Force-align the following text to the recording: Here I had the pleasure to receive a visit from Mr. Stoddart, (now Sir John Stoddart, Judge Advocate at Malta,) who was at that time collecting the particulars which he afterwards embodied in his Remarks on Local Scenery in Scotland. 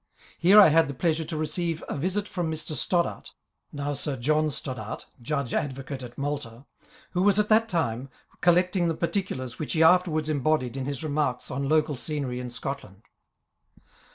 Here 0.39 0.59
I 0.59 0.69
had 0.69 0.87
the 0.87 0.95
pleasure 0.95 1.25
to 1.25 1.37
receive 1.37 1.83
a 1.87 1.95
visit 1.95 2.27
from 2.27 2.49
Mr. 2.49 2.71
Stoddart, 2.71 3.35
(now 3.71 3.93
Sir 3.93 4.17
John 4.17 4.49
Stoddart, 4.49 5.05
Judge 5.21 5.53
Advocate 5.53 6.01
at 6.01 6.17
Malta,) 6.17 6.65
who 7.11 7.21
was 7.21 7.37
at 7.37 7.49
that 7.49 7.69
time 7.69 8.09
collecting 8.41 8.87
the 8.87 8.95
particulars 8.95 9.59
which 9.59 9.73
he 9.73 9.83
afterwards 9.83 10.27
embodied 10.27 10.75
in 10.75 10.85
his 10.85 11.03
Remarks 11.03 11.51
on 11.51 11.69
Local 11.69 11.95
Scenery 11.95 12.39
in 12.39 12.49
Scotland. 12.49 13.03